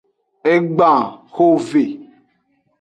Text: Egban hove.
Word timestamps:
Egban 0.53 1.01
hove. 1.35 1.85